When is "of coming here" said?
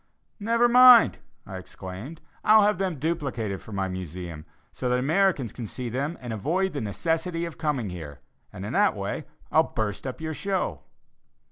7.45-8.19